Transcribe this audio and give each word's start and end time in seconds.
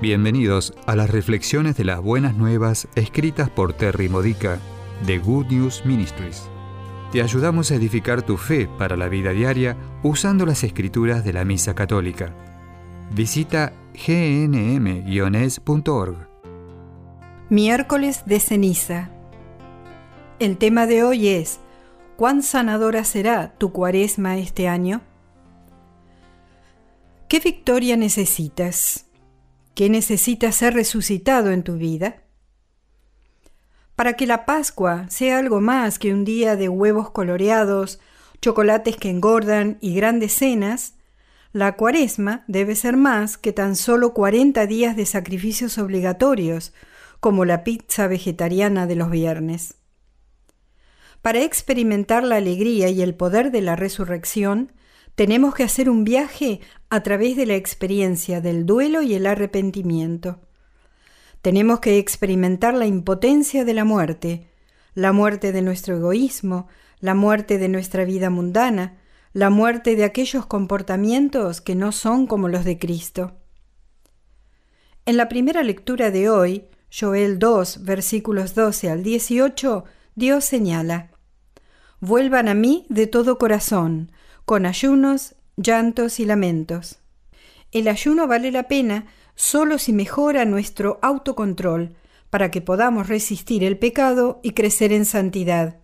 Bienvenidos 0.00 0.72
a 0.86 0.96
las 0.96 1.10
reflexiones 1.10 1.76
de 1.76 1.84
las 1.84 2.00
buenas 2.00 2.34
nuevas 2.34 2.88
escritas 2.94 3.50
por 3.50 3.74
Terry 3.74 4.08
Modica 4.08 4.58
de 5.04 5.18
Good 5.18 5.48
News 5.48 5.84
Ministries. 5.84 6.48
Te 7.12 7.20
ayudamos 7.20 7.70
a 7.70 7.74
edificar 7.74 8.22
tu 8.22 8.38
fe 8.38 8.66
para 8.78 8.96
la 8.96 9.08
vida 9.08 9.32
diaria 9.32 9.76
usando 10.02 10.46
las 10.46 10.64
escrituras 10.64 11.22
de 11.22 11.34
la 11.34 11.44
Misa 11.44 11.74
Católica. 11.74 12.34
Visita 13.12 13.74
gnm-es.org. 13.92 15.36
Miércoles 17.50 18.22
de 18.24 18.40
ceniza. 18.40 19.10
El 20.38 20.56
tema 20.56 20.86
de 20.86 21.04
hoy 21.04 21.28
es 21.28 21.60
¿Cuán 22.16 22.42
sanadora 22.42 23.04
será 23.04 23.52
tu 23.58 23.70
cuaresma 23.70 24.38
este 24.38 24.66
año? 24.66 25.02
¿Qué 27.28 27.38
victoria 27.38 27.98
necesitas? 27.98 29.09
¿Qué 29.74 29.88
necesita 29.88 30.50
ser 30.52 30.74
resucitado 30.74 31.50
en 31.50 31.62
tu 31.62 31.76
vida? 31.76 32.22
Para 33.96 34.14
que 34.14 34.26
la 34.26 34.46
Pascua 34.46 35.06
sea 35.08 35.38
algo 35.38 35.60
más 35.60 35.98
que 35.98 36.12
un 36.12 36.24
día 36.24 36.56
de 36.56 36.68
huevos 36.68 37.10
coloreados, 37.10 38.00
chocolates 38.40 38.96
que 38.96 39.10
engordan 39.10 39.78
y 39.80 39.94
grandes 39.94 40.32
cenas, 40.32 40.94
la 41.52 41.76
cuaresma 41.76 42.44
debe 42.46 42.76
ser 42.76 42.96
más 42.96 43.36
que 43.36 43.52
tan 43.52 43.76
solo 43.76 44.14
40 44.14 44.66
días 44.66 44.96
de 44.96 45.04
sacrificios 45.04 45.78
obligatorios, 45.78 46.72
como 47.20 47.44
la 47.44 47.64
pizza 47.64 48.06
vegetariana 48.06 48.86
de 48.86 48.96
los 48.96 49.10
viernes. 49.10 49.74
Para 51.22 51.42
experimentar 51.42 52.24
la 52.24 52.36
alegría 52.36 52.88
y 52.88 53.02
el 53.02 53.14
poder 53.14 53.50
de 53.50 53.60
la 53.60 53.76
resurrección, 53.76 54.72
tenemos 55.14 55.54
que 55.54 55.64
hacer 55.64 55.90
un 55.90 56.04
viaje 56.04 56.60
a 56.90 57.02
través 57.02 57.36
de 57.36 57.46
la 57.46 57.54
experiencia 57.54 58.40
del 58.40 58.66
duelo 58.66 59.00
y 59.00 59.14
el 59.14 59.26
arrepentimiento. 59.26 60.40
Tenemos 61.40 61.80
que 61.80 61.98
experimentar 61.98 62.74
la 62.74 62.86
impotencia 62.86 63.64
de 63.64 63.74
la 63.74 63.84
muerte, 63.84 64.50
la 64.94 65.12
muerte 65.12 65.52
de 65.52 65.62
nuestro 65.62 65.96
egoísmo, 65.96 66.68
la 66.98 67.14
muerte 67.14 67.58
de 67.58 67.68
nuestra 67.68 68.04
vida 68.04 68.28
mundana, 68.28 68.98
la 69.32 69.48
muerte 69.48 69.94
de 69.94 70.04
aquellos 70.04 70.46
comportamientos 70.46 71.60
que 71.60 71.76
no 71.76 71.92
son 71.92 72.26
como 72.26 72.48
los 72.48 72.64
de 72.64 72.78
Cristo. 72.78 73.36
En 75.06 75.16
la 75.16 75.28
primera 75.28 75.62
lectura 75.62 76.10
de 76.10 76.28
hoy, 76.28 76.64
Joel 76.92 77.38
2, 77.38 77.84
versículos 77.84 78.54
12 78.54 78.90
al 78.90 79.02
18, 79.04 79.84
Dios 80.16 80.44
señala, 80.44 81.12
Vuelvan 82.00 82.48
a 82.48 82.54
mí 82.54 82.86
de 82.88 83.06
todo 83.06 83.38
corazón, 83.38 84.10
con 84.44 84.66
ayunos, 84.66 85.36
llantos 85.62 86.20
y 86.20 86.24
lamentos. 86.24 86.98
El 87.72 87.88
ayuno 87.88 88.26
vale 88.26 88.50
la 88.50 88.64
pena 88.64 89.06
solo 89.34 89.78
si 89.78 89.92
mejora 89.92 90.44
nuestro 90.44 90.98
autocontrol 91.02 91.94
para 92.30 92.50
que 92.50 92.60
podamos 92.60 93.08
resistir 93.08 93.64
el 93.64 93.78
pecado 93.78 94.40
y 94.42 94.52
crecer 94.52 94.92
en 94.92 95.04
santidad. 95.04 95.78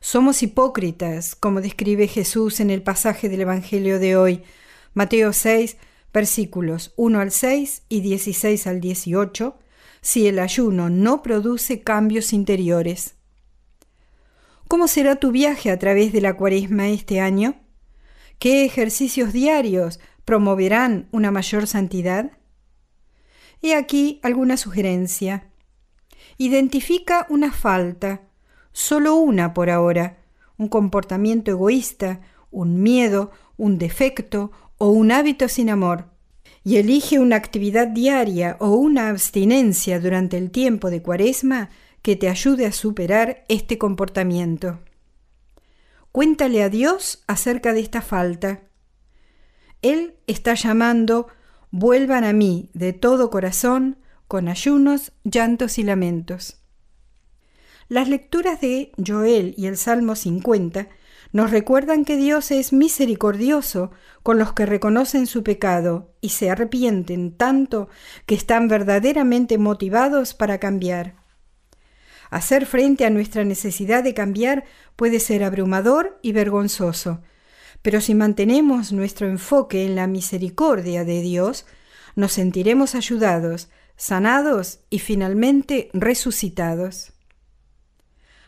Somos 0.00 0.42
hipócritas, 0.42 1.34
como 1.34 1.60
describe 1.60 2.08
Jesús 2.08 2.60
en 2.60 2.70
el 2.70 2.82
pasaje 2.82 3.28
del 3.28 3.42
Evangelio 3.42 3.98
de 3.98 4.16
hoy, 4.16 4.42
Mateo 4.94 5.32
6, 5.32 5.76
versículos 6.12 6.92
1 6.96 7.20
al 7.20 7.30
6 7.30 7.82
y 7.88 8.00
16 8.00 8.66
al 8.66 8.80
18, 8.80 9.58
si 10.00 10.26
el 10.26 10.38
ayuno 10.38 10.90
no 10.90 11.22
produce 11.22 11.82
cambios 11.82 12.32
interiores. 12.32 13.14
¿Cómo 14.68 14.88
será 14.88 15.16
tu 15.16 15.30
viaje 15.30 15.70
a 15.70 15.78
través 15.78 16.12
de 16.12 16.20
la 16.20 16.34
cuaresma 16.34 16.88
este 16.88 17.20
año? 17.20 17.61
¿Qué 18.42 18.64
ejercicios 18.64 19.32
diarios 19.32 20.00
promoverán 20.24 21.06
una 21.12 21.30
mayor 21.30 21.68
santidad? 21.68 22.32
He 23.62 23.76
aquí 23.76 24.18
alguna 24.24 24.56
sugerencia. 24.56 25.52
Identifica 26.38 27.24
una 27.30 27.52
falta, 27.52 28.22
solo 28.72 29.14
una 29.14 29.54
por 29.54 29.70
ahora, 29.70 30.18
un 30.58 30.66
comportamiento 30.66 31.52
egoísta, 31.52 32.20
un 32.50 32.82
miedo, 32.82 33.30
un 33.56 33.78
defecto 33.78 34.50
o 34.76 34.88
un 34.88 35.12
hábito 35.12 35.46
sin 35.48 35.70
amor, 35.70 36.06
y 36.64 36.78
elige 36.78 37.20
una 37.20 37.36
actividad 37.36 37.86
diaria 37.86 38.56
o 38.58 38.70
una 38.70 39.08
abstinencia 39.08 40.00
durante 40.00 40.36
el 40.36 40.50
tiempo 40.50 40.90
de 40.90 41.00
cuaresma 41.00 41.70
que 42.02 42.16
te 42.16 42.28
ayude 42.28 42.66
a 42.66 42.72
superar 42.72 43.44
este 43.48 43.78
comportamiento. 43.78 44.80
Cuéntale 46.12 46.62
a 46.62 46.68
Dios 46.68 47.24
acerca 47.26 47.72
de 47.72 47.80
esta 47.80 48.02
falta. 48.02 48.60
Él 49.80 50.16
está 50.26 50.52
llamando, 50.52 51.28
vuelvan 51.70 52.24
a 52.24 52.34
mí 52.34 52.70
de 52.74 52.92
todo 52.92 53.30
corazón, 53.30 53.96
con 54.28 54.48
ayunos, 54.48 55.12
llantos 55.24 55.78
y 55.78 55.82
lamentos. 55.82 56.58
Las 57.88 58.08
lecturas 58.08 58.60
de 58.60 58.92
Joel 59.04 59.54
y 59.56 59.66
el 59.66 59.78
Salmo 59.78 60.14
50 60.14 60.88
nos 61.32 61.50
recuerdan 61.50 62.04
que 62.04 62.18
Dios 62.18 62.50
es 62.50 62.74
misericordioso 62.74 63.90
con 64.22 64.38
los 64.38 64.52
que 64.52 64.66
reconocen 64.66 65.26
su 65.26 65.42
pecado 65.42 66.14
y 66.20 66.28
se 66.28 66.50
arrepienten 66.50 67.36
tanto 67.36 67.88
que 68.26 68.34
están 68.34 68.68
verdaderamente 68.68 69.56
motivados 69.56 70.34
para 70.34 70.58
cambiar. 70.58 71.21
Hacer 72.32 72.64
frente 72.64 73.04
a 73.04 73.10
nuestra 73.10 73.44
necesidad 73.44 74.02
de 74.02 74.14
cambiar 74.14 74.64
puede 74.96 75.20
ser 75.20 75.44
abrumador 75.44 76.18
y 76.22 76.32
vergonzoso, 76.32 77.20
pero 77.82 78.00
si 78.00 78.14
mantenemos 78.14 78.90
nuestro 78.90 79.28
enfoque 79.28 79.84
en 79.84 79.96
la 79.96 80.06
misericordia 80.06 81.04
de 81.04 81.20
Dios, 81.20 81.66
nos 82.16 82.32
sentiremos 82.32 82.94
ayudados, 82.94 83.68
sanados 83.96 84.80
y 84.88 85.00
finalmente 85.00 85.90
resucitados. 85.92 87.12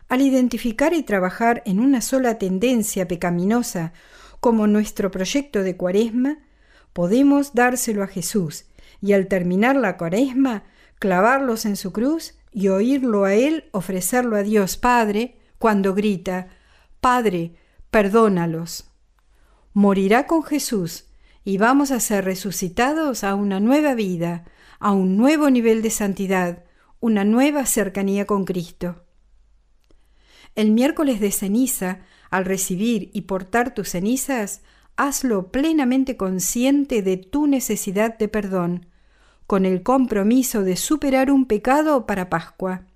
Al 0.09 0.23
identificar 0.23 0.95
y 0.95 1.03
trabajar 1.03 1.63
en 1.67 1.79
una 1.79 2.01
sola 2.01 2.39
tendencia 2.39 3.07
pecaminosa 3.07 3.93
como 4.41 4.67
nuestro 4.67 5.11
proyecto 5.11 5.63
de 5.63 5.77
cuaresma, 5.77 6.39
podemos 6.95 7.53
dárselo 7.53 8.03
a 8.03 8.07
Jesús 8.07 8.65
y 9.03 9.13
al 9.13 9.27
terminar 9.27 9.77
la 9.77 9.99
cuaresma, 9.99 10.65
clavarlos 10.99 11.67
en 11.67 11.77
su 11.77 11.93
cruz 11.93 12.35
y 12.55 12.69
oírlo 12.69 13.25
a 13.25 13.35
Él 13.35 13.65
ofrecerlo 13.73 14.37
a 14.37 14.45
Dios 14.45 14.77
Padre 14.77 15.37
cuando 15.59 15.93
grita, 15.93 16.49
Padre, 17.01 17.57
perdónalos. 17.91 18.91
Morirá 19.73 20.29
con 20.29 20.45
Jesús 20.45 21.07
y 21.43 21.59
vamos 21.59 21.91
a 21.91 21.99
ser 21.99 22.25
resucitados 22.25 23.25
a 23.25 23.35
una 23.35 23.59
nueva 23.59 23.95
vida, 23.95 24.45
a 24.79 24.93
un 24.93 25.17
nuevo 25.17 25.51
nivel 25.51 25.83
de 25.83 25.91
santidad, 25.91 26.65
una 27.01 27.25
nueva 27.25 27.67
cercanía 27.67 28.25
con 28.25 28.45
Cristo. 28.45 29.05
El 30.55 30.71
miércoles 30.71 31.19
de 31.19 31.33
ceniza, 31.33 32.03
al 32.31 32.45
recibir 32.45 33.11
y 33.13 33.23
portar 33.23 33.75
tus 33.75 33.91
cenizas, 33.91 34.63
hazlo 34.97 35.51
plenamente 35.51 36.17
consciente 36.17 37.03
de 37.03 37.17
tu 37.17 37.49
necesidad 37.49 38.17
de 38.17 38.29
perdón, 38.29 38.87
con 39.47 39.67
el 39.67 39.83
compromiso 39.83 40.63
de 40.63 40.77
superar 40.77 41.31
un 41.31 41.47
pecado 41.47 42.07
para 42.07 42.31
Pascua. 42.31 42.87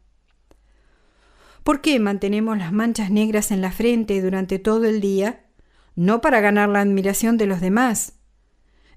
¿Por 1.63 1.81
qué 1.81 1.99
mantenemos 1.99 2.57
las 2.57 2.73
manchas 2.73 3.11
negras 3.11 3.51
en 3.51 3.61
la 3.61 3.71
frente 3.71 4.23
durante 4.23 4.59
todo 4.59 4.87
el 4.87 5.01
día? 5.01 5.45
No 5.97 6.21
para 6.21 6.41
ganar 6.41 6.69
la 6.69 6.81
admiración 6.81 7.37
de 7.37 7.47
los 7.47 7.61
demás. 7.61 8.15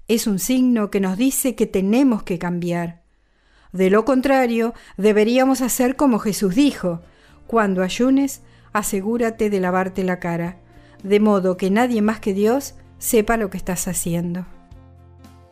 Es 0.08 0.26
un 0.26 0.38
signo 0.38 0.90
que 0.90 1.00
nos 1.00 1.16
dice 1.18 1.54
que 1.54 1.66
tenemos 1.66 2.22
que 2.22 2.38
cambiar. 2.38 3.02
De 3.72 3.90
lo 3.90 4.04
contrario, 4.04 4.74
deberíamos 4.96 5.60
hacer 5.60 5.96
como 5.96 6.18
Jesús 6.18 6.54
dijo, 6.54 7.00
cuando 7.46 7.82
ayunes, 7.82 8.42
asegúrate 8.72 9.50
de 9.50 9.60
lavarte 9.60 10.04
la 10.04 10.18
cara, 10.18 10.58
de 11.02 11.20
modo 11.20 11.56
que 11.56 11.70
nadie 11.70 12.00
más 12.02 12.20
que 12.20 12.34
Dios 12.34 12.74
sepa 12.98 13.36
lo 13.36 13.50
que 13.50 13.56
estás 13.58 13.88
haciendo. 13.88 14.46